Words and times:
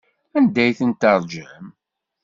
Anda 0.37 0.61
ay 0.63 0.73
tent-teṛjam? 0.79 1.65